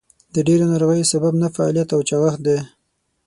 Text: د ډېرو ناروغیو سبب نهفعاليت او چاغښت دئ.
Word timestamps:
د 0.33 0.35
ډېرو 0.47 0.65
ناروغیو 0.71 1.09
سبب 1.13 1.33
نهفعاليت 1.41 1.89
او 1.95 1.99
چاغښت 2.09 2.39
دئ. 2.47 2.59